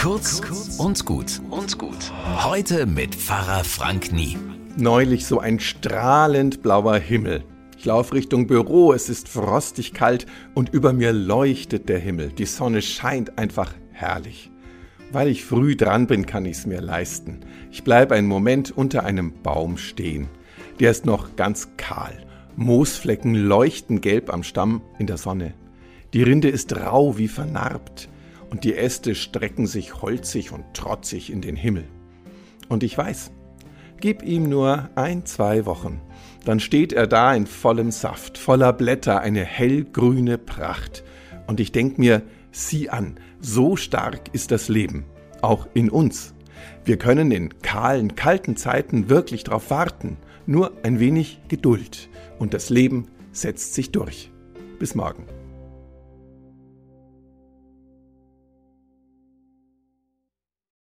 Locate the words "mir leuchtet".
10.94-11.90